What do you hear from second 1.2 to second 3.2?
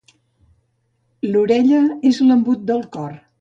L'orella és l'embut del cor.